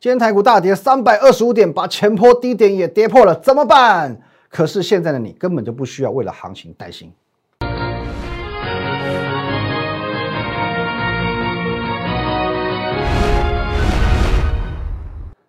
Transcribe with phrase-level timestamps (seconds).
[0.00, 4.18] 今天台股大跌三百二十五点，把前波低点也跌破了，怎么办？
[4.48, 7.12] 可是现在的你根本就不需要为了行情担心。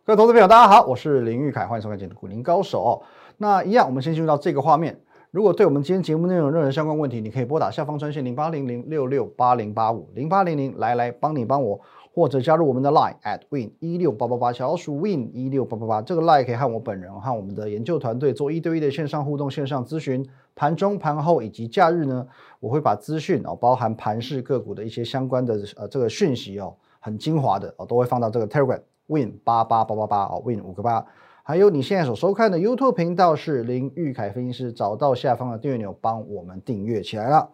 [0.04, 3.02] 各位投资朋友，大家好，我是林玉凯，欢迎收看今天的股林高手。
[3.38, 4.99] 那一样，我们先进入到这个画面。
[5.31, 11.79] 如果对我们今天节目内容有任何相关问题，你可以拨打下方专线零八零零六六八零八五零八零零来来帮你帮我，
[12.13, 20.27] 或者加入我们的 Line at win 一六八八八小鼠 win 一六八八八，这个 Line 可以和我本人和我们的研究团队做一对一的线上互动、线上咨询。
[20.53, 22.27] 盘中、盘后以及假日呢，
[22.59, 31.05] 我会把资讯哦，包含盘市个股的一些相关的呃这个讯息哦，很精华的哦，都会放到这个 Telegram win 八八八八八哦 win 五个八。
[31.43, 37.49] 还有你现在所收看的 YouTube 频道是林玉凯分析师，找到下方的订阅钮，帮我们订阅起来了。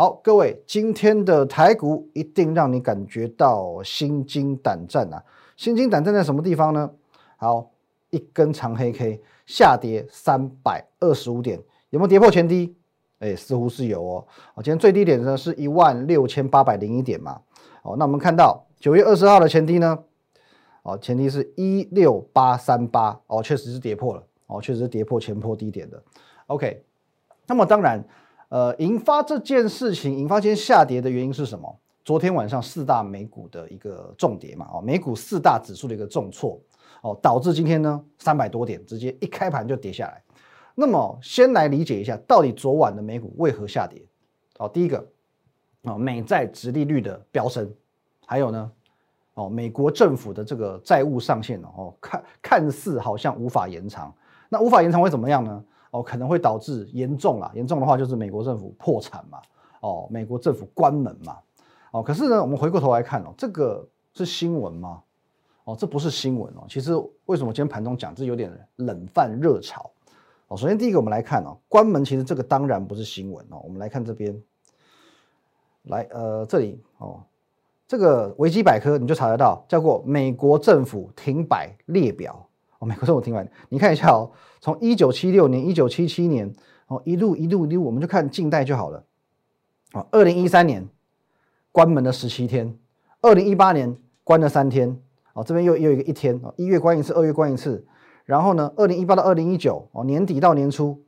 [0.00, 5.22] 好，各位，今天的台股一定让你感觉到心惊胆战啊！
[5.58, 6.90] 心惊胆战在什么地方呢？
[7.36, 7.70] 好，
[8.08, 12.74] 一根长黑 K 下跌三百二十五点，有没有跌破前低？
[13.18, 14.26] 哎，似乎是有哦。
[14.54, 17.38] 哦，今天最低点呢是一万六千八百零一点嘛。
[17.82, 19.98] 哦，那我们看到九月二十号的前低呢？
[20.82, 26.02] 哦，前提是一六八三八哦，确实是跌破了哦，确实是跌破前破低点的。
[26.46, 26.82] OK，
[27.46, 28.02] 那么当然，
[28.50, 31.78] 呃，引发这件事情，引发今天下跌的原因是什么？
[32.04, 36.60] 昨天晚上四大美股的一个重跌嘛，哦，美股四大指数的一个重挫
[37.00, 40.20] 哦，导致今天呢三百多点直接一开盘就跌下来。
[40.74, 44.02] 那么先来理解一下，到底昨晚的美股为何下跌？
[44.58, 45.06] 哦，第一个
[45.82, 47.72] 哦，美债直利率的飙升，
[48.26, 48.72] 还有呢？
[49.34, 54.12] 哦，美国政府的这个债务上限哦，看看似好像无法延长，
[54.48, 55.64] 那无法延长会怎么样呢？
[55.90, 59.40] 哦，可能会导致严重啊，严重的话就是美国政府破产嘛，
[59.80, 61.38] 哦，美国政府关门嘛，
[61.90, 65.02] 哦，可是呢，我们回过头来看哦，这个是新闻吗？
[65.64, 66.64] 哦，这不是新闻哦。
[66.68, 66.92] 其实
[67.26, 69.90] 为什么今天盘中讲这有点冷饭热炒？
[70.48, 73.60] 哦，首先第一个我们来看哦，关门其实这个当然不是新闻哦。
[73.62, 74.42] 我们来看这边，
[75.82, 77.20] 来呃这里哦。
[77.86, 82.48] 这个维基百科你就查得到，叫做美国政府停摆列表
[82.80, 82.86] 哦。
[82.86, 86.52] 美国政府听完，你看一下哦，从一九七六年、一九七七年
[86.88, 89.04] 哦，一路一路一路，我们就看近代就好了。
[89.92, 90.86] 哦，二零一三年
[91.72, 92.76] 关门了十七天，
[93.22, 95.00] 二零一八年关了三天，
[95.32, 97.86] 哦，这边又又一个一天哦，一月关一次，二月关一次，
[98.24, 101.02] 然后呢，二零一八到二零一九哦，年底到年初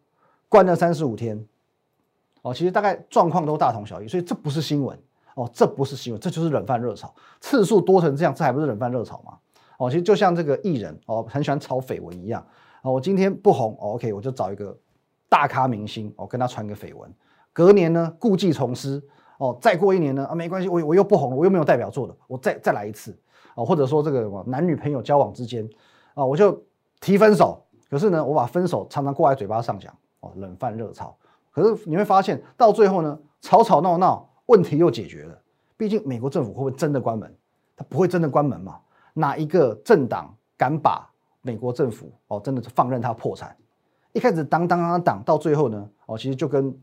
[0.49, 1.45] 关了三十五天，
[2.43, 4.99] 哦，其实大概状况都大同小异，所以这不是新闻。
[5.35, 9.39] 哦，这不是新闻，这就是冷饭热炒，次数多成这样，这还不是冷饭热炒吗？
[9.83, 12.41] 哦，其实就像这个艺人哦，很喜欢炒绯闻一样。
[12.83, 14.77] 哦，我今天不红，OK，我就找一个
[15.29, 17.13] 大咖明星，哦，跟他传个绯闻。
[17.53, 19.03] 隔年呢，故技重施，
[19.39, 23.13] 哦，再过一年呢，啊，没关系，我我又不红，我又没有代表作的，我再再来一次。
[23.57, 25.69] 哦，或者说这个什么男女朋友交往之间，
[26.15, 26.63] 啊，我就
[27.01, 27.61] 提分手，
[27.91, 31.13] 可是呢，我把分手常常挂在嘴巴上讲，哦，冷饭热炒。
[31.51, 34.29] 可是你会发现，到最后呢，吵吵闹闹。
[34.47, 35.37] 问题又解决了，
[35.77, 37.35] 毕竟美国政府会不会真的关门？
[37.77, 38.79] 他不会真的关门嘛？
[39.13, 41.09] 哪一个政党敢把
[41.41, 43.57] 美国政府哦真的是放任它破产？
[44.13, 46.75] 一开始当当当当，到最后呢哦，其实就跟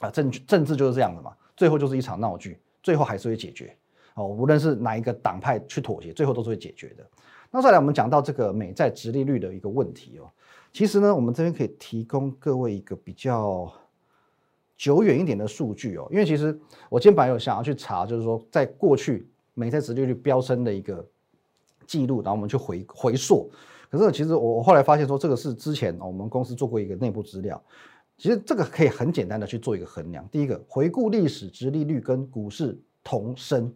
[0.00, 3.76] 啊政政治就是这样的嘛，最后就是一场闹剧，最后还是会解决
[4.14, 4.26] 哦。
[4.26, 7.04] 无论是哪一个党派去妥协，最后都是会解决的。
[7.50, 10.30] 那再来，我们讲到这个美债直利率的一个问题哦，
[10.72, 13.72] 其实呢，我们这边可以提供各位一个比较。
[14.76, 21.06] 久远一点的数据哦，因为其实我今天本来有想要去查，就是说在过去美债殖利率飙升的一个
[21.86, 23.50] 记录，然后我们去回回溯。
[23.90, 27.62] 可是其实我我后来发现说，这个是之前我们公司做过一个内部资料，
[28.16, 30.26] 其实这个可以很简单的去做一个衡量。
[30.30, 33.72] 第一个，回顾历史殖利率跟股市同升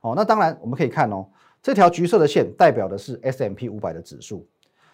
[0.00, 0.14] 哦。
[0.16, 1.26] 那当然我们可以看哦，
[1.62, 4.46] 这条橘色的线代表的是 S M P 五百的指数，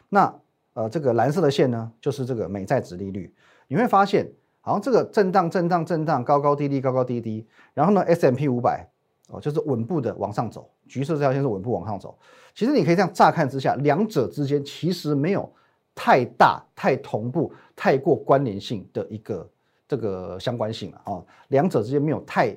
[0.08, 0.34] 那
[0.74, 3.34] 呃这个蓝色的线呢，就是这个美债殖利率。
[3.66, 4.30] 你会发现。
[4.60, 7.46] 好像这个震荡、震荡、震荡，高高低低，高高低低。
[7.72, 8.86] 然后呢，S M P 五百
[9.28, 10.68] 哦，就是稳步的往上走。
[10.86, 12.18] 橘色这条线是稳步往上走。
[12.54, 15.50] 其实你可以这样乍看之下，两者之间其实没有
[15.94, 19.48] 太大、太同步、太过关联性的一个
[19.86, 21.24] 这个相关性了啊。
[21.48, 22.56] 两者之间没有太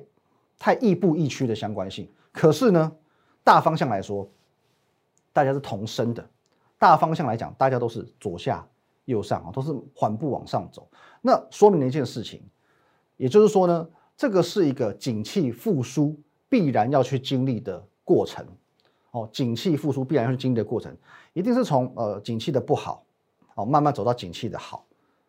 [0.58, 2.08] 太亦步亦趋的相关性。
[2.32, 2.92] 可是呢，
[3.44, 4.28] 大方向来说，
[5.32, 6.28] 大家是同升的。
[6.78, 8.66] 大方向来讲，大家都是左下。
[9.06, 10.86] 右上啊，都是缓步往上走，
[11.22, 12.40] 那说明了一件事情，
[13.16, 16.16] 也就是说呢，这个是一个景气复苏
[16.52, 18.44] 必然要去经历的过程
[19.12, 20.94] 哦，景气复苏必然要去经历的过程，
[21.32, 23.06] 一定是从呃景气的不好
[23.54, 24.84] 哦，慢慢走到景气的好，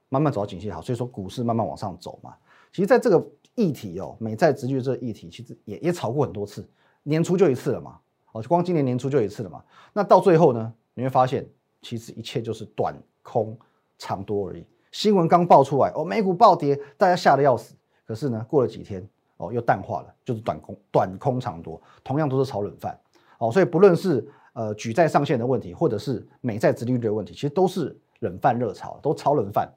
[0.10, 2.36] 慢慢走到景气好，所以说股市慢慢往上走嘛。
[2.74, 3.25] 其实，在这个
[3.56, 6.68] 议题哦，美债直率这个议题，其实也也炒过很多次，
[7.04, 7.98] 年初就一次了嘛，
[8.34, 11.48] 哦，光今年年初就一次了嘛，那到最后呢，你会发现
[11.81, 13.58] 其实一切就是短空
[13.98, 14.66] 长多而已。
[14.92, 17.75] 新闻刚爆出来，哦，美股暴跌，大家吓得要死。
[18.06, 22.97] 可是呢，过了几天，哦，又淡化了，就是短空短空长多，同样都是炒冷饭。
[23.38, 29.71] 哦，所以不论是呃举债上限的问题，或者是美债殖利率的问题，其实都是冷饭热炒，都炒冷饭。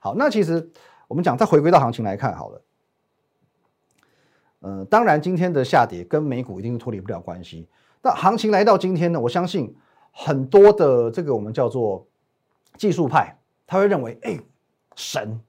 [0.00, 0.70] 好，那其实
[1.08, 2.62] 我们讲再回归到行情来看好了。
[4.60, 7.68] 呃，当然今天的下跌跟美股一定是脱离不了关系。
[8.02, 9.76] 那行情来到今天呢，我相信
[10.10, 12.06] 很多的这个我们叫做
[12.76, 13.36] 技术派，
[13.66, 14.38] 他会认为，哎。
[14.94, 15.40] 神，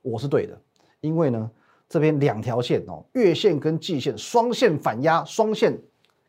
[0.00, 0.58] 我是对的，
[1.02, 1.50] 因为呢，
[1.88, 5.78] 这边两条线哦，月线跟季线双线反压，双线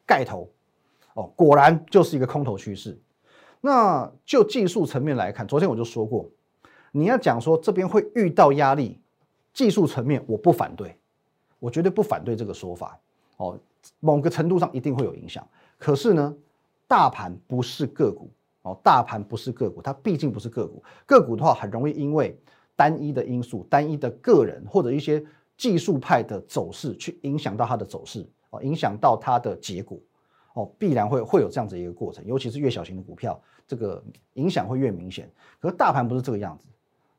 [0.05, 0.47] 盖头，
[1.15, 2.97] 哦，果然就是一个空头趋势。
[3.59, 6.29] 那就技术层面来看，昨天我就说过，
[6.91, 8.99] 你要讲说这边会遇到压力，
[9.51, 10.95] 技术层面我不反对，
[11.59, 12.99] 我绝对不反对这个说法。
[13.37, 13.57] 哦，
[13.99, 15.45] 某个程度上一定会有影响，
[15.79, 16.35] 可是呢，
[16.87, 18.29] 大盘不是个股
[18.61, 22.37] 哦，大盘不是个股，它毕竟不是个股，个股的话很容易因为。
[22.79, 25.25] 单一的因素、单一的个人或者一些
[25.57, 29.99] 技术派的走势，去影响到它的走势哦，影响到它的结果
[30.53, 32.23] 哦，必然会会有这样子一个过程。
[32.25, 35.27] 尤其是越小型的股票，这个影响会越明显。
[35.59, 36.67] 可是大盘不是这个样子，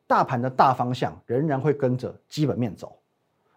[0.06, 2.96] 大盘的大方向仍然会跟着基本面走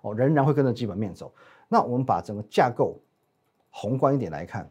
[0.02, 1.32] 哦，仍然会跟着基本面走。
[1.70, 3.00] 那我们把整个架构
[3.70, 4.70] 宏观一点来看，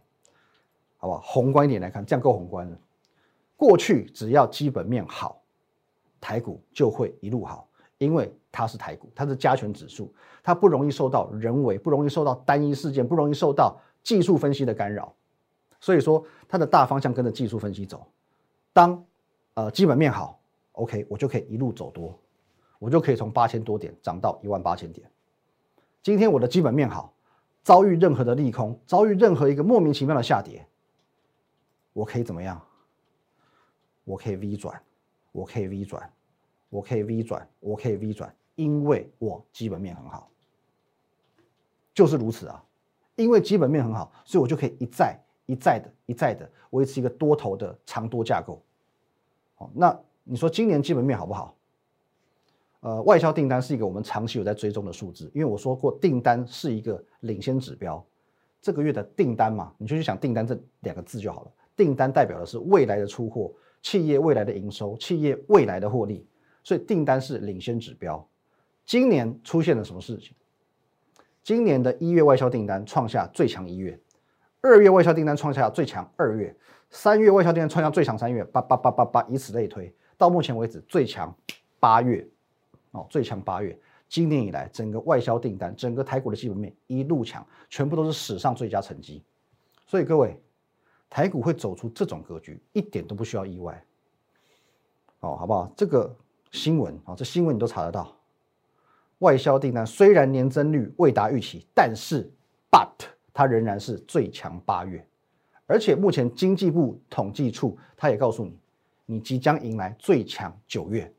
[0.96, 1.20] 好不好？
[1.20, 2.76] 宏观一点来看，这样够宏观了。
[3.56, 5.36] 过去只要基本面好。
[6.22, 7.66] 台股就会一路好，
[8.00, 10.10] 因为它是台股，它是加权指数，
[10.42, 15.14] 它不容易受到人为，不容易受到单一事件，不容易受到技术分析的干扰，
[15.78, 18.06] 所以说它的大方向跟着技术分析走。
[18.72, 19.04] 当
[19.52, 20.40] 呃基本面好
[20.72, 22.18] ，OK，我就可以一路走多，
[22.78, 25.06] 我就可以从八千多点涨到一万八千点。
[26.02, 27.12] 今天我的基本面好，
[27.62, 30.66] 遭遇任何的利空，遭遇任何一个莫名其妙的下跌，
[31.92, 32.58] 我可以怎么样？
[34.04, 34.80] 我可以 V 转。
[35.32, 36.12] 我可以 V 转，
[36.70, 40.30] 我可以 V 转，我可以 V 转，因为我基本面很好，
[41.92, 42.64] 就是如此啊。
[43.16, 48.62] 因为基本面很好，所以我就可以一再一再的一再的维持一个多头的长多架构。
[49.56, 49.94] 好，那
[50.24, 51.54] 你说今年基本面好不好？
[52.80, 58.02] 呃，外销订单是一个我们长期有在追踪的数字，因为我说过订单是一个领先指标。
[58.62, 61.52] 这个月的订单嘛，你就去想订单这两个字就好了。
[61.76, 63.52] 订单代表的是未来的出货。
[63.82, 66.26] 企业未来的营收，企业未来的获利，
[66.70, 68.24] 所以订单是领先指标。
[68.86, 70.36] 今年出现了什么事情？
[71.42, 73.98] 今年的一月外销订单创下最强一月，
[74.60, 76.54] 二月外销订单创下最强二月，
[76.88, 81.36] 三月外销订单创下最强三月，八八八八八，以此类推，到目前为止最强
[81.80, 82.24] 八月，
[82.92, 83.76] 哦，最强八月。
[84.08, 89.24] 今年以来，整个外销订单，整个台股的基本面一路强，全部都是史上最佳成绩。
[89.88, 90.40] 所以各位。
[91.08, 93.84] 台股会走出这种格局，一点都不需要意外，
[95.18, 95.68] 哦，好不好？
[95.76, 96.16] 这个
[96.50, 98.16] 新闻啊，这新闻你都查得到。
[99.18, 102.30] 外销订单虽然年增率未达预期，但是
[102.70, 102.88] but
[103.32, 105.06] 它仍然是最强八月，
[105.66, 108.58] 而且目前经济部统计处他也告诉你，
[109.06, 111.12] 你即将迎来最强九月。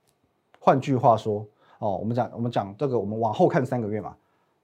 [0.60, 1.48] 换句话说，
[1.80, 4.16] 哦，我们讲我们讲这个，我们往后看三个月嘛，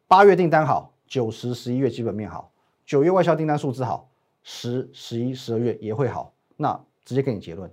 [0.08, 2.52] 八月订单好，九十十一月基本面好，
[2.86, 4.10] 九月外销订单数字好。
[4.50, 7.70] 十、十一、十二月也会好，那直接给你结论，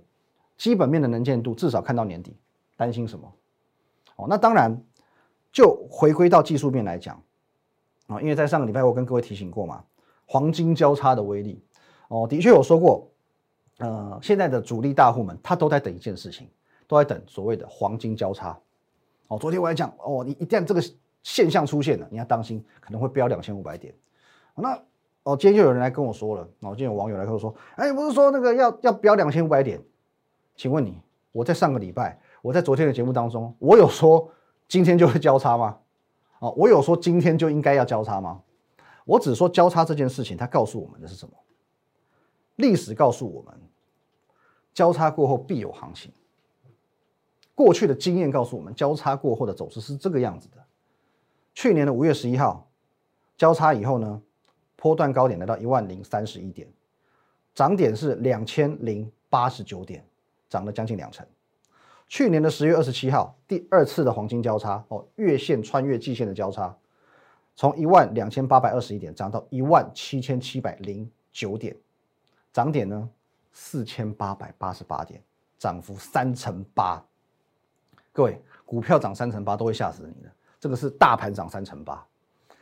[0.57, 2.35] 基本面的能见度至少看到年底，
[2.75, 3.33] 担心什么？
[4.15, 4.75] 哦，那当然
[5.51, 7.21] 就回归到技术面来讲
[8.07, 9.83] 啊，因为在上个礼拜我跟各位提醒过嘛，
[10.25, 11.61] 黄金交叉的威力
[12.07, 13.09] 哦，的确有说过，
[13.79, 16.49] 呃，现在的主力大户们他都在等一件事情，
[16.87, 18.57] 都在等所谓的黄金交叉。
[19.27, 20.83] 哦，昨天我还讲哦，你一旦这个
[21.23, 23.93] 现象出现了，你要当心可能会飙两千五百点，
[24.55, 24.79] 那。
[25.27, 29.81] 哦，今天就有人来跟我说了，哦，今天有网友来跟我说，哎，不是说那个要要飙两千五百点？
[30.55, 31.01] 请问你，
[31.31, 34.31] 我在上个礼拜，我在昨天的节目当中，我有说
[34.67, 35.79] 今天就会交叉吗？
[36.37, 38.39] 哦，我有说今天就应该要交叉吗？
[39.03, 41.33] 我只说交叉这件事情，它告诉我们的是什么？
[42.57, 43.59] 历史告诉我们，
[44.75, 46.11] 交叉过后必有行情。
[47.55, 50.63] 过去的经验告诉我们，交叉过后的走势是这个样子的。
[51.55, 52.69] 去年的五月十一号
[53.35, 54.21] 交叉以后呢？
[54.75, 56.71] 波段高点来到一万零三十一点，
[57.55, 60.05] 涨点是两千零八十九点，
[60.47, 61.25] 涨了将近两成。
[62.07, 66.75] 去年的十月二十七号，第二次的黄金交叉哦，月线穿越季线的交叉，
[67.55, 71.75] 从一万两千八百二十一点涨到一万七千七百零九点，
[72.53, 73.09] 涨点呢
[73.51, 75.21] 四千八百八十八点，
[75.57, 77.03] 涨幅三成八。
[78.13, 82.05] 各位，股票涨三成八都会吓死你的，这个是大盘涨三成八。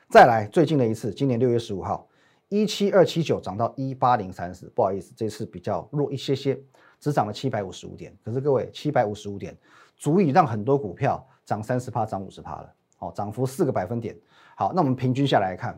[0.09, 2.07] 再来最近的一次，今年六月十五号。
[2.49, 6.61] 一七二七九涨到一八零三四，不好意思，这次比较弱一些些，
[7.03, 8.17] 只涨了七百五十五点。
[8.23, 9.53] 可是各位，七百五十五点
[9.97, 14.17] 足以让很多股票涨三十趴、涨五十趴了，哦，涨幅四个百分点。
[14.55, 15.77] 好，那我们平均下来看，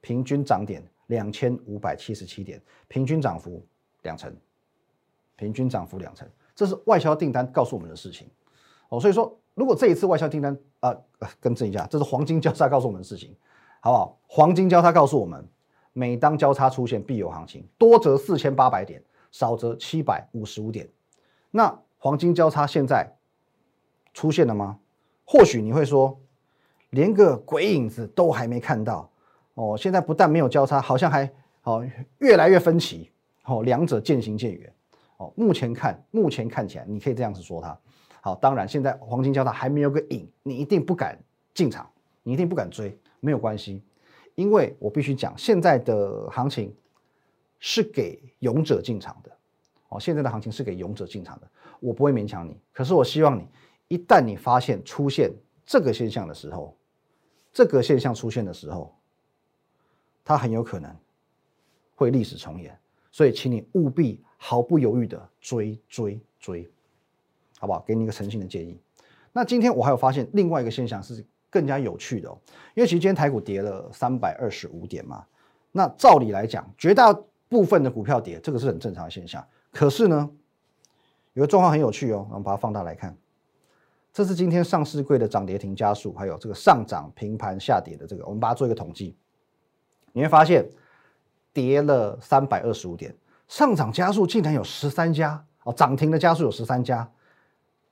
[0.00, 3.66] 平均涨点两千五百七十七点，平均涨幅
[4.02, 4.32] 两成，
[5.34, 8.30] 平均涨幅两成，这是外销订单告诉我们的事情。
[8.90, 10.96] 哦，所以说，如果这一次外销订单啊，
[11.40, 13.34] 更正一下，这是黄金交叉告诉我们的事情，
[13.80, 14.20] 好不好？
[14.28, 15.44] 黄金交叉告诉我们。
[15.96, 19.00] 每当交叉出现，必有行情，多则四千八百点，
[19.34, 20.88] 少则七百五十五点。
[21.50, 23.16] 那黄金交叉现在
[24.12, 24.78] 出现了吗？
[25.24, 26.16] 或许你会说，
[26.90, 29.10] 连个鬼影子都还没看到
[29.54, 29.76] 哦。
[29.76, 31.28] 现在不但没有交叉，好像还
[31.64, 31.84] 哦
[32.18, 33.10] 越来越分歧
[33.44, 34.72] 哦，两者渐行渐远
[35.16, 35.32] 哦。
[35.34, 37.76] 目前看，目前看起来，你可以这样子说它。
[38.20, 41.18] 好，当然现在黄金交叉还没有个影，你一定不敢
[41.52, 41.90] 进场，
[42.22, 43.82] 你一定不敢追，没有关系。
[44.36, 46.72] 因为我必须讲，现在的行情
[47.66, 49.32] 是给勇者进场的
[49.88, 49.98] 哦。
[49.98, 52.60] 现在的行情是给勇者进场的，我不会勉强你。
[52.74, 53.48] 可是我希望你，
[53.88, 55.32] 一旦你发现出现
[55.64, 56.76] 这个现象的时候，
[57.54, 58.94] 这个现象出现的时候，
[60.22, 60.94] 它很有可能
[61.94, 62.78] 会历史重演。
[63.10, 66.70] 所以，请你务必毫不犹豫的追追追，
[67.58, 67.82] 好不好？
[67.86, 68.78] 给你一个诚信的建议。
[69.32, 71.24] 那今天我还有发现另外一个现象是。
[71.54, 72.36] 更加有趣的哦，
[72.74, 75.24] 因为其实今天台股跌了三百二十五点嘛，
[75.70, 77.16] 那照理来讲，绝大
[77.54, 79.46] 部分的股票跌，这个是很正常的现象。
[79.70, 80.28] 可是呢，
[81.34, 83.16] 有个状况很有趣哦，我们把它放大来看，
[84.12, 89.16] 这是今天上市柜的涨跌停加速，还有这个上涨、平盘、下跌的这个，我们把它做一个统计，
[90.12, 90.68] 你会发现
[91.52, 93.14] 跌了三百二十五点，
[93.46, 97.08] 上涨加速竟然有十三家哦，涨停的加速有十三家，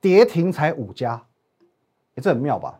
[0.01, 1.25] 跌停才五家，
[2.15, 2.79] 哎，这很妙吧？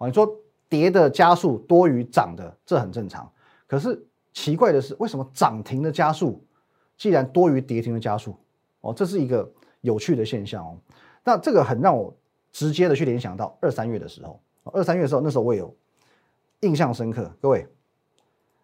[0.00, 0.30] 你说
[0.68, 3.30] 跌的加速多于涨的，这很正常。
[3.66, 6.44] 可是奇怪的是，为什么涨停的加速
[6.98, 8.36] 既然多于跌停的加速？
[8.82, 9.50] 哦，这是一个
[9.80, 10.76] 有趣的现象哦。
[11.24, 12.14] 那这个很让我
[12.52, 15.74] 直接的去联想到二三月的时候，二三月的时候，那时候我有
[16.60, 17.32] 印象深刻。
[17.40, 17.66] 各位，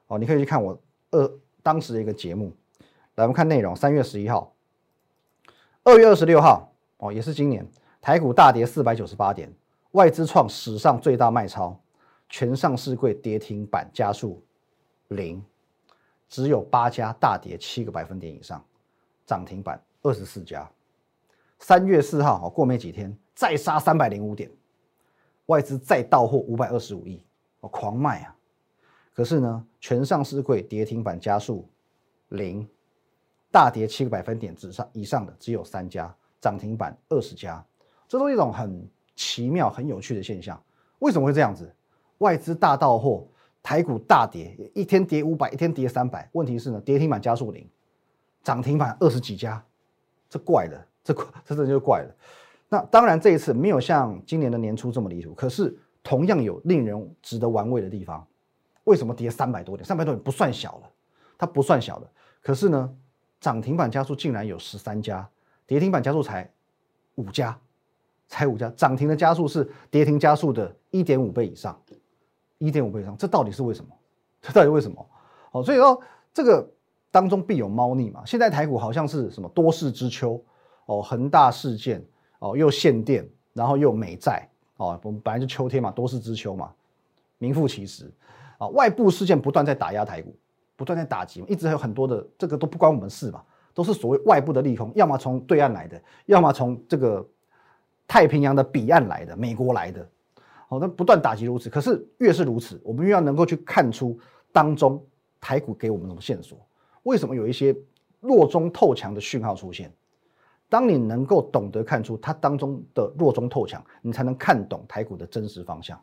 [0.08, 0.78] 哦，你可以去看我
[1.12, 2.52] 二当时的一个节目。
[3.14, 3.74] 来，我们看内容。
[3.74, 4.52] 三月十一号，
[5.84, 7.66] 二月二十六号，哦，也是今年
[8.00, 9.50] 台股大跌四百九十八点。
[9.92, 11.80] 外资创史上最大卖超，
[12.28, 14.42] 全上市柜跌停板加速
[15.08, 15.42] 零，
[16.30, 18.64] 只有八家大跌七个百分点以上，
[19.26, 20.66] 涨停板二十四家。
[21.58, 24.50] 三月四号，过没几天再杀三百零五点，
[25.46, 27.22] 外资再到货五百二十五亿，
[27.60, 28.34] 哦，狂卖啊！
[29.12, 31.68] 可是呢，全上市柜跌停板加速
[32.28, 32.66] 零，
[33.50, 37.62] 大跌七个百分点之上以上的只有三家，涨停板二十家，
[38.08, 38.88] 这都是一种很。
[39.16, 40.58] 奇妙、很有趣的现象，
[41.00, 41.70] 为什么会这样子？
[42.18, 43.26] 外资大到货，
[43.62, 46.29] 台股大跌，一天跌五百，一天跌三百。
[46.33, 47.69] 问题是呢，跌停板加速零，
[48.43, 49.62] 涨停板二十几家，
[50.29, 51.14] 这怪了，这
[51.45, 52.17] 这这就怪了。
[52.69, 58.26] 那当然，这一次没有像今年的年初这么离谱，可是同样有令人值得玩味的地方。
[58.85, 59.85] 为什么跌三百多点？
[59.85, 60.90] 三百多点不算小了，
[61.37, 62.11] 它不算小的。
[62.43, 62.97] 可是呢，
[63.40, 65.29] 涨停板加速竟然有十三家，
[65.67, 66.50] 跌停板加速才
[67.17, 67.59] 五家。
[68.33, 71.76] 才五家涨停的加速是跌停加速的一点五倍以上，
[72.67, 73.90] 一点五倍以上，这到底是为什么？
[74.40, 75.07] 这到底为什么？
[75.52, 76.00] 哦，所以说
[76.33, 76.67] 这个
[77.11, 78.23] 当中必有猫腻嘛。
[78.25, 80.43] 现在台股好像是什么多事之秋
[80.87, 82.05] 哦，恒大事件
[82.38, 86.71] 哦，又限电，然后又美债哦，我们本来就秋天嘛，多事之秋嘛，
[87.38, 88.11] 名副其实
[88.59, 88.69] 啊。
[88.69, 90.35] 外部事件不断在打压台股，
[90.76, 93.43] 不断在打击，一直还有很多的这个都不关我们事嘛，
[93.75, 97.26] 都是所谓外部的利空，要么从对岸来的，要么从这个。
[98.12, 100.05] 太平洋的彼岸来的，美国来的，
[100.70, 101.68] 好，那不断打击如此。
[101.68, 104.16] 可是越是如此，我们越要能够去看出
[104.52, 105.04] 当中
[105.40, 106.56] 台股给我们什么线索？
[107.02, 107.76] 为什么有一些
[108.20, 109.92] 弱中透强的讯号出现？
[110.68, 116.00] 当你能够懂得看出它当中的弱中透强，你才能看懂台股的真实方向。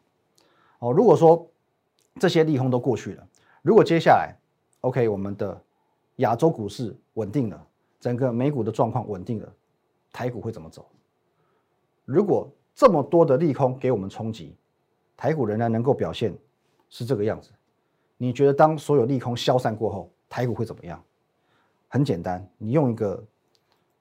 [0.79, 1.49] 哦，如果说
[2.19, 3.25] 这些利空都过去了，
[3.61, 4.35] 如果接下来
[4.81, 5.63] OK，我们的
[6.17, 7.67] 亚洲股市稳定了，
[8.01, 9.49] 整个美股的状况稳定了，
[10.11, 10.85] 台股会怎么走？
[12.03, 14.55] 如果这么多的利空给我们冲击，
[15.17, 16.37] 台股仍然能够表现
[16.89, 17.49] 是这个样子，
[18.17, 21.03] 你觉得当所有利空消散过后，台股会怎么样？
[21.87, 23.25] 很简单，你用一个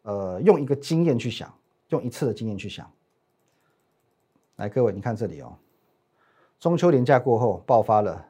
[0.03, 1.51] 呃用一个经验去想，
[1.89, 2.93] 用一次的经验去想。
[4.57, 5.57] 来，各位，你看这里哦，
[6.61, 8.29] 中秋连假过后爆发了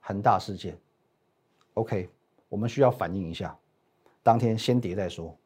[0.00, 0.78] 恒大事件
[1.74, 2.08] ，OK，
[2.48, 3.58] 我们需要反应一下，
[4.22, 5.36] 当天先跌再说。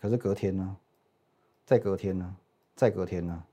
[0.00, 0.76] 可是隔天呢？
[1.64, 2.36] 再隔天呢？
[2.78, 3.44] 再隔天呢？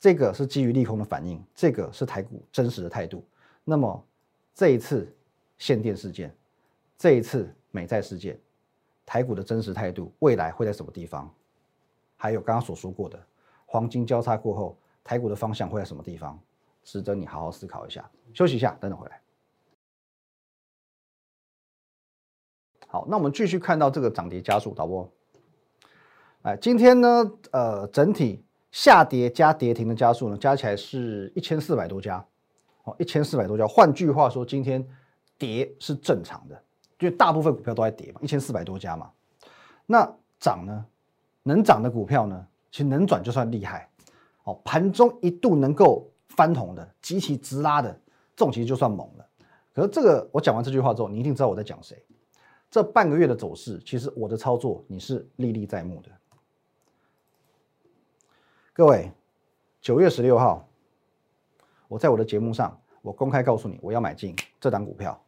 [0.00, 3.24] 这个是基于利空的反应，这个是台股真实的态度。
[3.62, 4.04] 那么
[4.52, 5.06] 这一次
[5.56, 6.34] 限电事件，
[6.98, 8.36] 这一次美债事件，
[9.06, 11.32] 台股的真实态度，未来会在什么地方？
[12.16, 13.24] 还有刚刚所说过的
[13.66, 16.36] 黄金交叉过后，台股的方向会在什么地方？
[16.82, 18.10] 值得你好好思考一下。
[18.34, 19.22] 休息一下，等等回来。
[22.88, 25.08] 好，那我们继续看到这个涨跌加速，导播。
[26.42, 32.24] 哎，今天呢，呃，整体下跌加跌停的加速呢，加起来是一千四百多家，
[32.82, 33.64] 哦，一千四百多家。
[33.64, 34.84] 换句话说，今天
[35.38, 36.60] 跌是正常的，
[36.98, 39.08] 因为大部分股票都在跌嘛，一千四百多家嘛。
[39.86, 40.04] 那
[40.40, 40.84] 涨呢，
[41.44, 43.88] 能涨的股票呢，其实能转就算厉害。
[44.42, 47.88] 哦，盘中一度能够翻红的，极其直拉的，
[48.34, 49.24] 这种其实就算猛了。
[49.72, 52.04] 可是这个，我讲完这句话之后，你一定知道我在讲谁。
[52.68, 56.10] 这半个月的走势，其实我的操作你是历历在目的。
[58.74, 59.12] 各位，
[59.82, 60.66] 九月十六号，
[61.88, 65.22] 我在我的节目上，我公开告诉你，我要买进这档股票，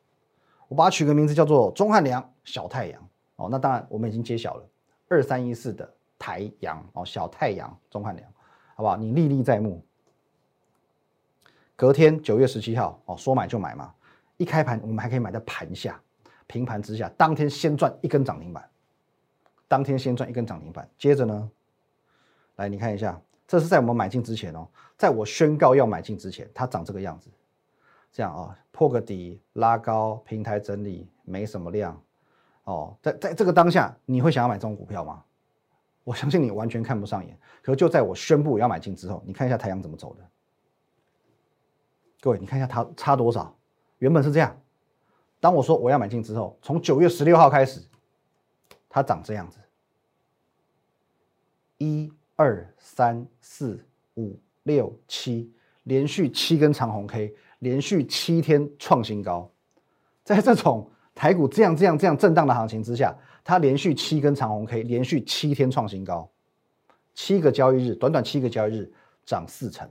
[0.66, 3.46] 我把它取个名字叫做钟汉良小太阳哦。
[3.50, 4.66] 那当然，我们已经揭晓了
[5.08, 8.26] 二三一四的太阳哦，小太阳钟汉良，
[8.76, 8.96] 好不好？
[8.96, 9.84] 你历历在目。
[11.76, 13.92] 隔天九月十七号哦，说买就买嘛，
[14.38, 16.00] 一开盘我们还可以买在盘下。
[16.46, 18.66] 平盘之下，当天先赚一根涨停板，
[19.68, 20.88] 当天先赚一根涨停板。
[20.96, 21.50] 接着呢，
[22.56, 27.30] 来你看一下，这是在我们买进之前哦，在我宣告要买进之前，它长这个样子，
[28.10, 32.00] 这样啊，破个底拉高，平台整理，没什么量
[32.64, 32.96] 哦。
[33.02, 35.22] 在在这个当下，你会想要买这种股票吗？
[36.04, 37.38] 我相信你完全看不上眼。
[37.62, 40.22] 可就在我宣布要买进之后，你看一下太阳怎么走的。
[42.20, 43.56] 各位，你看一下它差多少？
[43.98, 44.58] 原本是这样。
[45.40, 47.82] 当我说我要买进之后，从九月十六号开始，
[48.88, 49.58] 它长这样子，
[51.78, 53.78] 一二三四
[54.16, 55.52] 五六七，
[55.84, 59.50] 连续七根长红 K，连续七天创新高。
[60.22, 66.30] 在这种台股这样这样这样震荡的行情之下，它连续七根长红 K，连续七天创新高，
[67.14, 68.92] 七个交易日，短短七个交易日
[69.24, 69.88] 涨四成，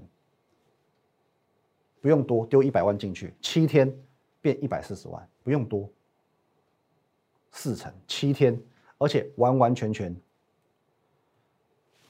[2.01, 3.93] 不用多，丢一百万进去，七天。
[4.41, 5.89] 变一百四十万，不用多，
[7.53, 8.61] 四成七天，
[8.97, 10.13] 而且完完全全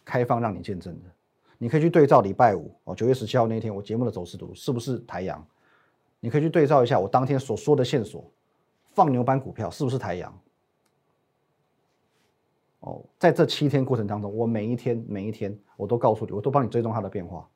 [0.06, 1.10] 开放让你见证的，
[1.58, 5.46] 你可以去对照礼拜五哦，九月十七号那天我节目的走势图是不是台阳？
[6.20, 8.30] 你可以去对照一下我当天所说的线索，
[8.92, 10.40] 放牛班股票是不是台阳？
[12.80, 17.50] 哦，在这七天过程当中，我每一天每一天我都告诉你，我都帮你追踪它的变化，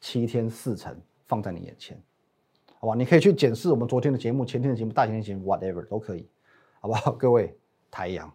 [0.00, 1.98] 七天四成放在你眼前。
[2.78, 6.28] 好吧，你可以去检视我们昨天的节目、前天的节目、大前天节目，whatever 都可以，
[6.78, 7.10] 好不好？
[7.16, 7.56] 各位，
[7.90, 8.30] 太阳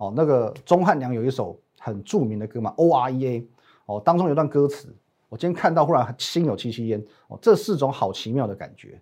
[0.00, 3.48] 哦，那个钟汉良有一首很著名的歌嘛，O R E A
[3.84, 4.88] 哦，当中有段歌词，
[5.28, 8.98] 我今天看到忽然心有戚戚焉哦，这是种好奇妙的感觉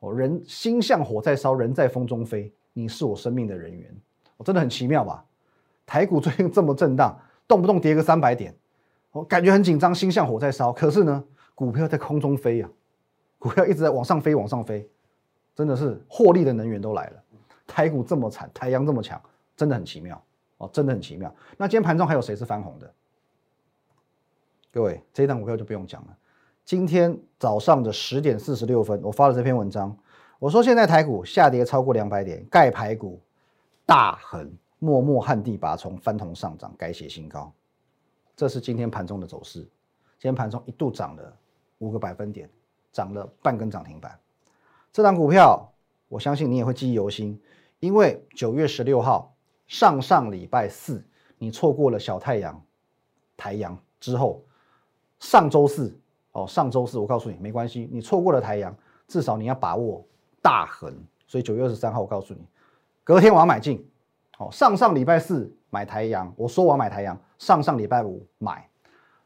[0.00, 3.90] 哦，人心像火在烧，人在风中飞，你是我生命的人员，
[4.36, 5.24] 我真的很奇妙吧？
[5.86, 8.54] 台股最近这么震荡，动不动跌个三百点，
[9.10, 12.68] 我感觉很紧张，心像火在烧，可是呢，股票在空中飞呀。
[13.38, 14.86] 股票一直在往上飞，往上飞，
[15.54, 17.22] 真的是获利的能源都来了。
[17.66, 19.20] 台股这么惨，太阳这么强，
[19.56, 20.22] 真的很奇妙
[20.62, 21.34] 哦，真的很奇妙。
[21.56, 22.94] 那今天盘中还有谁是翻红的？
[24.72, 26.16] 各位，这一档股票就不用讲了。
[26.64, 29.96] 今天早上的十点四十六分，我发了这篇文章，
[30.38, 33.20] 我说现在台股下跌超过两百点，盖牌股
[33.84, 37.52] 大横默默旱地拔葱，翻红上涨，改写新高。
[38.36, 39.60] 这是今天盘中的走势。
[39.60, 41.36] 今天盘中一度涨了
[41.78, 42.48] 五个百分点。
[42.92, 44.20] 涨了半根涨停板，
[44.92, 45.72] 这档股票
[46.08, 47.40] 我相信你也会记忆犹新，
[47.80, 49.31] 因为九月十六号
[49.72, 51.02] 上上礼拜四
[51.38, 52.62] 你错过了小太阳、
[53.38, 54.44] 台阳之后，
[55.18, 55.98] 上周四
[56.32, 58.76] 哦，上周四我告诉你没关系，你错过了台阳，
[59.08, 60.04] 至少你要把握
[60.42, 60.94] 大横，
[61.26, 62.46] 所以九月二十三号我告诉你，
[63.02, 63.82] 隔天我要买进，
[64.36, 68.68] 哦，上上礼拜四买台阳，我说我要买台阳，上上礼拜五买，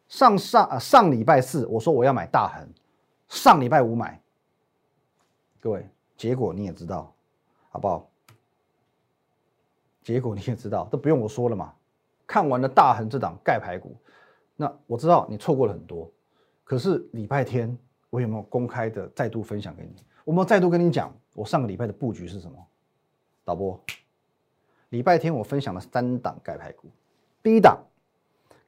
[0.07, 2.65] 上上啊上礼拜四我说我要买大横。
[3.29, 4.23] 上礼拜五买，
[5.59, 7.13] 各位，结果你也知道，
[7.71, 8.09] 好不好？
[10.07, 11.73] 结果你也知道， 这不用我说了嘛。
[12.29, 13.97] 看完了大恒这档盖牌股，
[14.55, 16.09] 那我知道你错过了很多。
[16.63, 17.77] 可是礼拜天
[18.09, 19.97] 我有没有公开的再度分享给你？
[20.25, 22.57] 我们再度跟你讲，我上个礼拜的布局是什么？
[23.45, 23.81] 导播，
[24.91, 26.89] 礼拜天我分享了三档盖牌股，
[27.43, 27.79] 第一档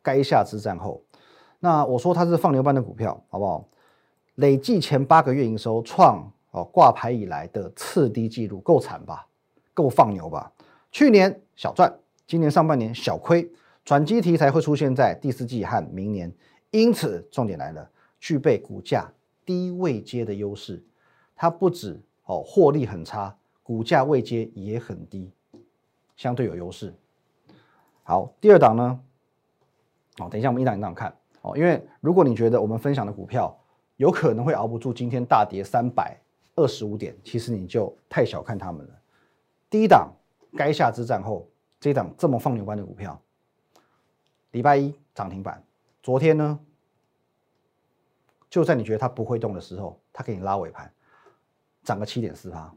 [0.02, 1.00] 垓下之战后，
[1.60, 3.64] 那我说它是放牛班的股票，好不好？
[4.36, 9.26] 累计前八个月营收创哦挂牌以来的次低纪录，够惨吧？
[9.72, 10.52] 够放牛吧？
[10.90, 13.50] 去年小赚，今年上半年小亏，
[13.84, 16.32] 转机题材会出现在第四季和明年，
[16.70, 19.12] 因此重点来了，具备股价
[19.44, 20.84] 低位接的优势，
[21.36, 25.30] 它不止哦，获利很差，股价位接也很低，
[26.16, 26.94] 相对有优势。
[28.02, 29.00] 好，第二档呢？
[30.18, 33.56] 哦，等一下我们一档一档看哦，因为如果你觉得我们分享的股票
[33.96, 36.18] 有可能会熬不住今天大跌三百
[36.56, 38.92] 二十五点，其实你就太小看他们了。
[39.70, 40.12] 第一档
[40.56, 41.48] 该下之战后，
[41.80, 43.20] 这一档这么放牛班的股票，
[44.50, 45.62] 礼拜一涨停板，
[46.02, 46.58] 昨天呢？
[48.50, 50.90] 就在你觉得它不会动的时候，它给你拉尾盘，
[51.82, 52.74] 涨个七点四八，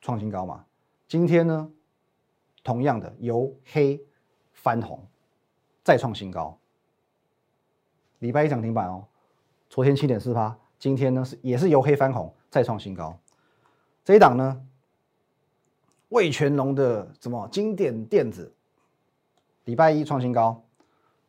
[0.00, 0.64] 创新高嘛。
[1.06, 1.70] 今天呢，
[2.64, 4.02] 同样的由黑
[4.54, 5.06] 翻红，
[5.84, 6.58] 再创新高。
[8.20, 9.06] 礼拜一涨停板哦，
[9.68, 13.20] 昨天七点四八，今天呢是也是由黑翻红，再创新高。
[14.02, 14.66] 这一档呢，
[16.08, 18.52] 魏全龙的什么经典电子，
[19.64, 20.62] 礼拜一创新高，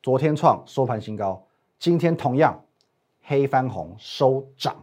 [0.01, 1.45] 昨天创收盘新高，
[1.77, 2.63] 今天同样。
[3.21, 4.75] 黑翻红收涨，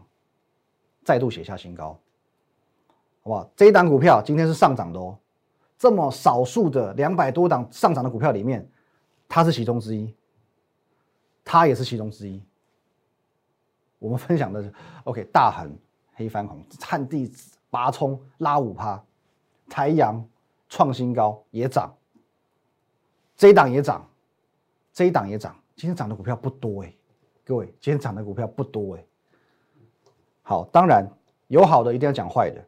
[1.02, 1.98] 再度写下新高，
[3.22, 3.50] 好不好？
[3.56, 5.18] 这一档股票今天是上涨的哦。
[5.76, 8.64] 这么少数的两百多档上涨的股票里面，
[9.28, 10.14] 它是其中之一，
[11.44, 12.40] 它也是其中之一。
[13.98, 15.76] 我们分享的是 OK，大恒
[16.14, 17.28] 黑翻红，旱地
[17.68, 19.04] 拔葱拉五趴，
[19.68, 20.24] 台阳
[20.68, 21.92] 创新高也涨，
[23.36, 24.08] 这一档也涨，
[24.92, 25.54] 这一档也涨。
[25.74, 26.92] 今天涨的股票不多哎。
[27.44, 29.04] 各位，今天涨的股票不多哎。
[30.42, 31.06] 好，当然
[31.48, 32.64] 有好的，一定要讲坏的。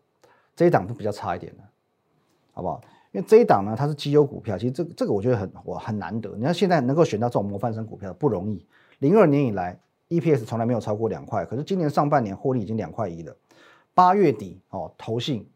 [0.55, 1.63] 这一档是比较差一点的，
[2.53, 2.81] 好不好？
[3.13, 6.37] 因为这一档呢，它是绩优股票，其实这这个我觉得很我很难得。
[6.37, 8.67] 你看现在能够选到这种模范生股票不容易。
[8.99, 9.81] 零二年以来
[10.11, 13.35] ，EPS 从来没有超过两块，可是今年上半年获利已经两块一了。
[13.95, 15.49] 八月底哦，投信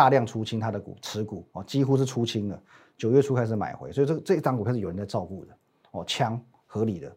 [0.00, 2.58] 大量出清它的股持股哦，几乎是出清了。
[2.96, 5.54] 九月初开始买回，所以这这一张股票是有人在照顾的
[5.90, 7.14] 哦，枪合理的。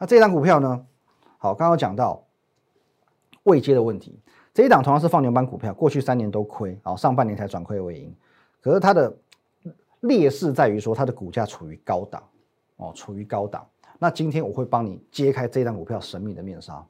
[0.00, 0.86] 那这张股票呢？
[1.36, 2.26] 好，刚刚讲到
[3.42, 4.18] 未接的问题，
[4.54, 8.16] 这一档同样是放牛班股票，过去三年都亏，好，上半年才转亏为盈。
[8.62, 9.14] 可是它的
[10.00, 12.22] 劣势在于说，它的股价处于高档，
[12.76, 13.68] 哦，处于高档。
[13.98, 16.82] 那今天我会帮你揭开这张股票神秘的面纱。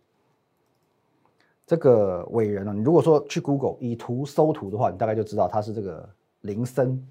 [1.67, 6.09] 这个伟人呢，你如果说去 Google 以图搜图的话，你大概就知道他是这个
[6.43, 7.05] 林森，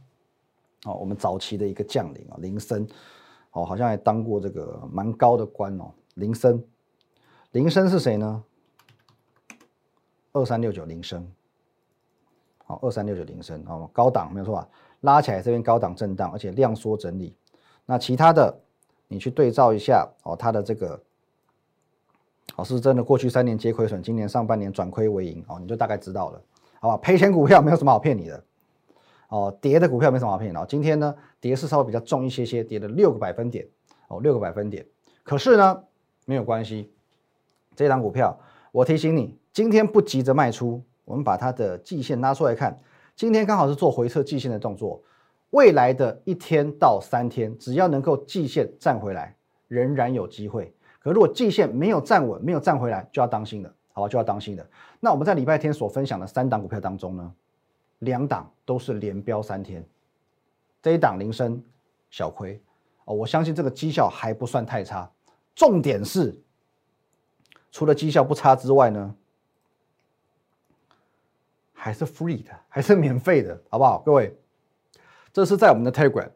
[0.86, 2.88] 哦，我们早期的一个将领啊，林森。
[3.52, 5.90] 哦，好像还当过这个蛮高的官哦。
[6.16, 6.62] 林森，
[7.52, 8.44] 林森是谁呢？
[10.34, 11.26] 二三六九林森，
[12.66, 14.68] 好，二三六九林森哦，高档没有错啊，
[15.00, 17.34] 拉起来这边高档震荡，而且量缩整理。
[17.86, 18.54] 那其他的
[19.08, 21.02] 你去对照一下哦，它的这个，
[22.56, 26.42] 哦是真的过去三年接亏损，今年上半年转亏为盈哦，你就大概知道了，
[26.80, 26.98] 好吧？
[26.98, 28.44] 赔钱股票没有什么好骗你的。
[29.30, 30.66] 哦，跌的股票没什么好骗的。
[30.68, 33.68] 今天呢，跌是稍微比较重一些些，跌了六个百分点。
[34.08, 34.86] 哦，六个百分点。
[35.24, 35.84] 可是呢，
[36.26, 36.94] 没有关系。
[37.76, 38.40] 这档股票，
[38.72, 40.84] 我提醒你，今天不急着卖出。
[41.06, 42.80] 我们把它的季线拉出来看，
[43.16, 45.02] 今天刚好是做回撤季线的动作。
[45.50, 49.36] 未来的一天到三天，只要能够季线站回来，
[49.68, 50.75] 仍然有机会。
[51.06, 54.08] 可如果季线没有站稳，没有站回来，就要当心了，好吧？
[54.08, 54.68] 就要当心了。
[55.00, 57.32] 那我们在礼拜天所分享的三档股票当中呢？
[58.00, 59.88] 两档都是连标三天，
[60.82, 61.64] 这一档铃声
[62.10, 62.60] 小亏
[63.04, 65.08] 哦，我相信这个绩效还不算太差。
[65.54, 66.36] 重点是，
[67.72, 69.16] 除了绩效不差之外呢，
[71.72, 74.00] 还是 free 的，还是免费的，好不好？
[74.00, 74.36] 各位，
[75.32, 76.32] 这是在我们的 Telegram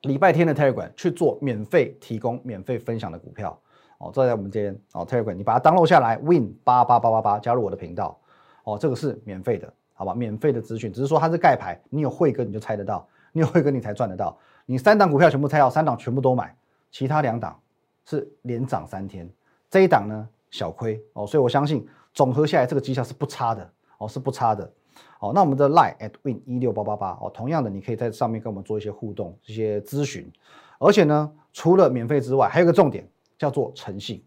[0.00, 3.60] 礼拜天的 Telegram 去做免费提供、免费分享的股票
[3.98, 4.10] 哦。
[4.12, 8.18] 坐在我们这边哦 Telegram，你把它 download 下来，Win 八八八八八，加入我的频道
[8.64, 9.72] 哦，这个是免费的。
[9.94, 14.38] 好吧，免费的资讯，只是说它是盖牌，你有慧哥你就猜得到，你有慧哥你才赚得到。
[14.64, 16.56] 你三档股票全部猜到，三档全部都买，
[16.92, 17.60] 其他两档
[18.04, 19.28] 是连涨三天，
[19.68, 21.84] 这一档呢小亏哦，所以我相信
[22.14, 24.70] 总合下来这个绩效是不差的哦，是不差的。
[25.18, 30.30] 哦，那我们的 line at win 一六八八八哦，同样的你可以在上面跟我们做一些互动、一些咨询，
[30.78, 33.04] 而且呢，除了免费之外，还有个重点
[33.38, 34.22] 叫做诚信，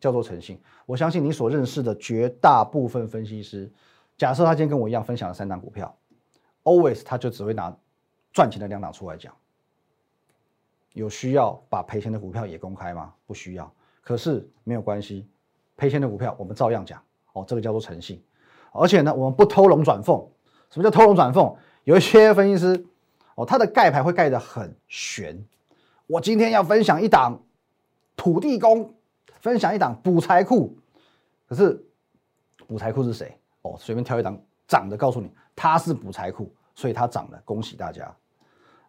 [0.00, 0.58] 叫做诚信。
[0.86, 3.70] 我相信你所认识的绝大部分分析师。
[4.16, 5.94] 假设他今天跟我一样分享了三档股票
[6.64, 7.76] ，always 他就只会拿
[8.32, 9.34] 赚钱的两档出来讲。
[10.92, 13.12] 有需要把赔钱的股票也公开吗？
[13.26, 13.70] 不需要。
[14.00, 15.28] 可是没有关系，
[15.76, 17.00] 赔钱的股票我们照样讲。
[17.34, 18.22] 哦，这个叫做诚信。
[18.72, 20.26] 而且呢，我们不偷龙转凤。
[20.70, 21.54] 什么叫偷龙转凤？
[21.84, 22.86] 有一些分析师，
[23.34, 25.44] 哦，他的盖牌会盖得很悬。
[26.06, 27.40] 我今天要分享一档
[28.18, 28.92] 土地公，
[29.40, 30.76] 分享一档补财库。
[31.48, 31.82] 可是
[32.66, 33.34] 补财库是谁？
[33.62, 38.14] 哦，随便挑一档涨的，告诉你它是补财库，所以它涨了，恭喜大家。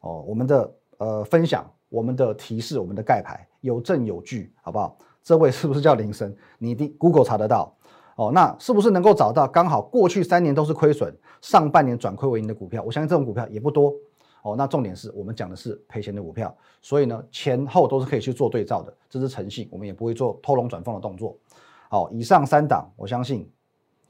[0.01, 4.97] 哦，我们的呃分享，我们的提示，我们的盖牌有证有据，好不好？
[5.21, 6.35] 这位是不是叫林森？
[6.57, 7.73] 你的 Google 查得到。
[8.15, 12.83] 哦，那是不是能够找到刚好过去三年都是亏损，上半年转亏为盈的股票？
[12.83, 13.93] 我相信这种股票也不多。
[14.41, 21.37] 哦，那重点是我们讲的是赔钱的股票，所以呢前后都是可以去做对照的，这是诚信，我们也不会做偷龙转凤的动作。
[21.89, 23.51] 好，以上三档，我相信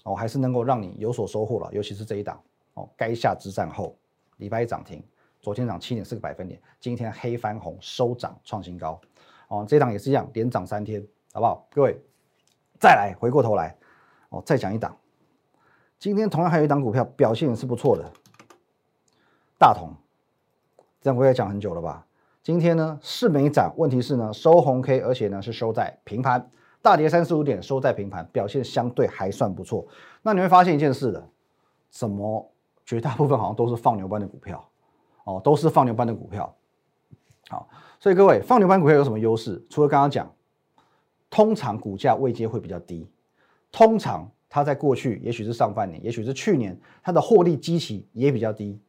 [0.04, 2.40] 哦还是能够让你有所收获了，尤其是这一档
[2.76, 3.98] 哦，该下之战后，
[4.38, 5.04] 礼拜一涨停，
[5.42, 9.02] 昨天涨七点四个百分点，今天黑翻红收涨创新高，
[9.48, 11.02] 哦，这档也是一样，连涨三天，
[11.34, 11.68] 好不好？
[11.72, 12.00] 各位
[12.80, 13.76] 再来回过头来
[14.30, 14.96] 哦，再讲一档，
[15.98, 18.12] 今天同样还有一档股票表现也是不错的，
[19.58, 19.92] 大同。
[21.02, 22.06] 这样我也讲很久了吧？
[22.42, 26.50] 今天呢是没涨，问题是呢收红 K，而且呢是收在平盘，
[26.82, 29.86] 大跌三十五点，收在平盘，表现相对还算不错。
[30.22, 31.30] 那你会发现一件事的，
[31.90, 32.52] 怎么
[32.86, 34.68] 绝大部分好像都是放牛班的股票
[35.26, 36.54] 哦，都是放牛班的股票。
[37.50, 39.64] 好，所以各位放牛班股票有什么优势？
[39.70, 40.30] 除了刚刚讲，
[41.30, 43.10] 通常股价位阶会比较低，
[43.72, 48.80] 通常它在过去也许是上半年，也许是去年，它的获利基期也比较低。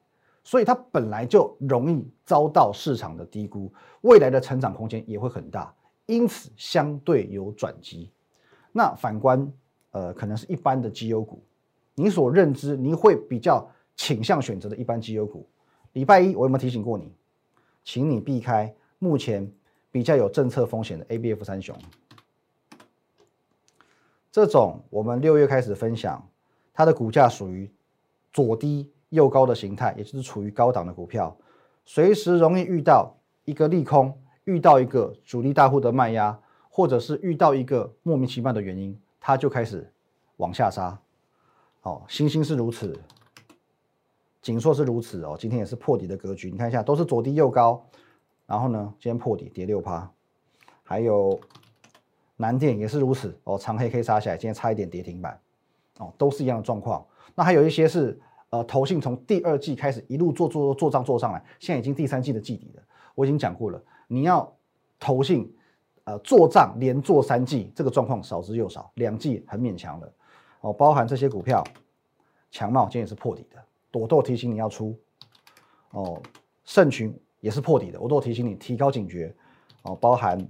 [0.42, 5.72] 所以它本来就容易遭到市场的低估，未来的成长空间也会很大，
[6.06, 8.10] 因此相对有转机。
[8.72, 9.52] 那反观，
[9.90, 11.42] 呃，可能是一般的绩优股，
[11.94, 15.46] 你所认知你会比较倾向选择的一般绩优股。
[15.92, 17.12] 礼拜一我有没有提醒过你，
[17.84, 19.52] 请你避开目前
[19.90, 21.76] 比较有政策风险的 ABF 三雄。
[24.32, 26.26] 这种我们六月开始分享，
[26.72, 27.70] 它的股价属于
[28.32, 28.90] 左低。
[29.10, 31.36] 又高的形态，也就是处于高档的股票，
[31.84, 39.92] 随时容易遇到一个利空，遇到一个主力大户的卖压，或者是遇到一个莫名其妙的原因，它就开始
[40.36, 40.98] 往下杀。
[41.82, 42.96] 哦，星星是如此，
[44.40, 46.50] 锦硕是如此哦，今天也是破底的格局。
[46.50, 47.84] 你看一下，都是左低右高，
[48.46, 50.08] 然后呢，今天破底跌六趴，
[50.84, 51.40] 还有
[52.36, 55.40] 南电也是如此哦，长黑黑杀下来，今天差一点跌停板，
[55.98, 57.04] 哦，都是一样的状况。
[57.34, 58.20] 那还有一些是。
[58.50, 62.82] 呃，投信从第二季开始一路做做做账做上来，现在已经第三季的季底了。
[63.14, 64.52] 我已经讲过了，你要
[64.98, 65.52] 投信
[66.04, 70.12] 呃做账连做三季，这个状况少之又少，两季很勉强了。
[70.62, 71.62] 哦，包含这些股票，
[72.50, 73.56] 强茂今天也是破底的，
[73.90, 74.98] 朵豆提醒你要出。
[75.92, 76.20] 哦，
[76.64, 79.32] 盛群也是破底的，我都提醒你提高警觉。
[79.82, 80.44] 哦，包含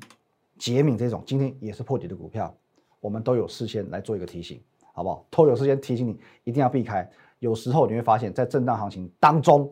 [0.58, 2.54] 捷敏这种今天也是破底的股票，
[2.98, 4.58] 我们都有事先来做一个提醒，
[4.92, 5.26] 好不好？
[5.30, 7.08] 都有事先提醒你一定要避开。
[7.40, 9.70] 有时候你会发现，在震荡行情当中，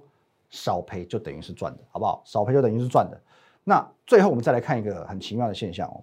[0.50, 2.20] 少赔就等于是赚的，好不好？
[2.24, 3.20] 少赔就等于是赚的。
[3.62, 6.02] 那最后我们再来看一个很奇妙的现象哦，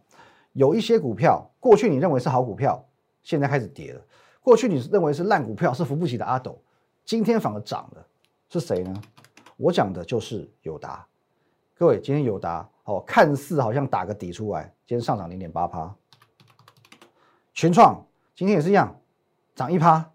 [0.53, 2.85] 有一些股票，过去你认为是好股票，
[3.23, 3.99] 现在开始跌了；
[4.41, 6.61] 过去你认为是烂股票，是扶不起的阿斗，
[7.03, 8.07] 今天反而涨了，
[8.49, 8.93] 是谁呢？
[9.57, 11.03] 我讲的就是友达。
[11.73, 15.93] 各位，今天友达哦，看似好像打个底出来，今天上涨零点八趴。
[17.53, 18.95] 群创今天也是一样，
[19.55, 20.11] 涨一趴。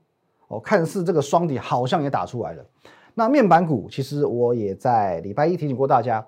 [0.50, 2.66] 哦，看似这个双底好像也打出来了。
[3.14, 6.26] 那面板股，其实我也在礼拜一提醒过大家，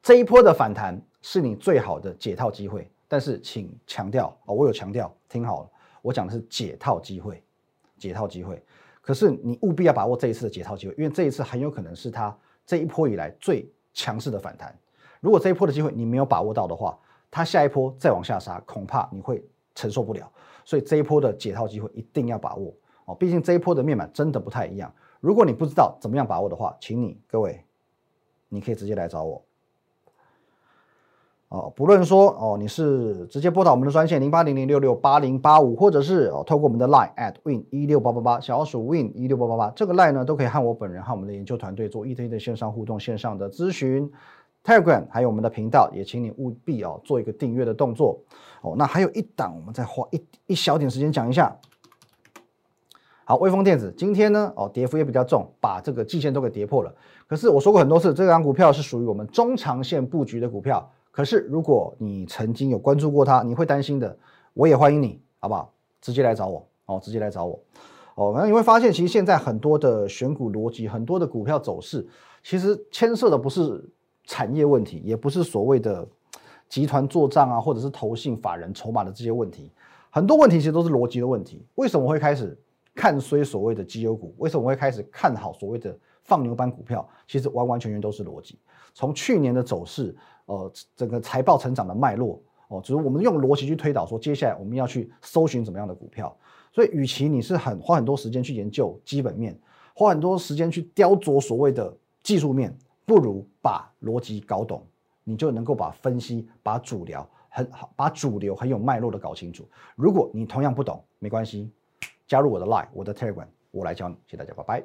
[0.00, 2.88] 这一波的反弹是你最好的解套机会。
[3.08, 5.70] 但是请强调哦，我有强调，听好了，
[6.02, 7.42] 我讲的是解套机会，
[7.98, 8.62] 解套机会。
[9.00, 12.32] 可是你务必要把握这一次的解套机会，因为这一次很有可能是它
[12.64, 14.72] 这一波以来最强势的反弹。
[15.20, 16.96] 如果这一波的机会你没有把握到的话，
[17.28, 19.44] 它下一波再往下杀，恐怕你会
[19.74, 20.30] 承受不了。
[20.64, 22.72] 所以这一波的解套机会一定要把握。
[23.14, 24.92] 毕竟这一波的面板真的不太一样。
[25.20, 27.64] 如果你不知道怎么样把握的话，请你各位，
[28.48, 29.42] 你可以直接来找我。
[31.48, 44.08] 哦，不论说哦，你是直接拨打我们的专线零八零零六六八零八五，或者是哦透过我们的 Line at win 一六八八八小鼠 win 一六八八八这个 Line 呢，都可以和我本人和我们的研究团队做一对一的线上互动、线上的咨询。
[44.62, 48.20] Telegram 还有我们的频道，也请你务必哦做一个订阅的动作。
[48.62, 51.56] 哦，那还有一档，我们再花一一小点时间讲一下。
[53.30, 56.92] 好，微风电子今天呢，哦，跌幅也比较重，把这个季线都给跌破了。
[57.28, 60.90] 可是我说过很多次，这张股票是属于我们中长线布局的股票。
[61.12, 64.18] 可是如果你曾经有关注过它，你会担心的，
[64.52, 65.72] 我也欢迎你，好不好？
[66.00, 67.56] 直接来找我，哦，直接来找我，
[68.16, 72.04] 哦，那你会发现，其实现在很多的选股逻辑，很多的股票走势，
[72.42, 73.88] 其实牵涉的不是
[74.24, 76.04] 产业问题，也不是所谓的
[76.68, 79.70] 集团做账啊，或者是投信法人筹码的这些问题，
[80.10, 81.64] 很多问题其实都是逻辑的问题。
[81.76, 82.58] 为什么会开始？
[83.00, 87.08] 看衰所谓的绩优股，为什么会开始看好所谓的放牛班股票？
[87.26, 88.58] 其实完完全全都是逻辑。
[88.92, 96.36] 从去年的走势，呃，整个财报成长的脉络，哦，只是我们用逻辑去推导，说接下来我们要去搜寻怎么样的股票。
[96.74, 99.58] 所以，与其你是很花很多时间去研究基本面，
[99.94, 104.86] 花很多时间去雕琢所谓的技术面，不如把逻辑搞懂，
[105.24, 109.66] 你就能够把分析、把主流很好，把主流很有脉络的搞清楚。
[109.96, 111.70] 如果你同样不懂，没关系，
[112.30, 114.14] 加入我的 Line，我的 Telegram，我来教你。
[114.28, 114.84] 谢谢大家，拜拜。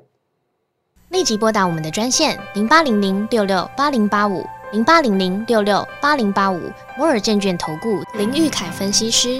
[1.09, 6.59] 立即拨打我们的专线零八零零六六八零八五零八零零六六八零八五
[6.97, 9.39] 摩尔证券投顾林玉凯分析师。